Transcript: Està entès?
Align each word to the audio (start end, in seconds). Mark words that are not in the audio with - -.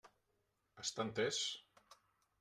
Està 0.83 1.05
entès? 1.07 1.41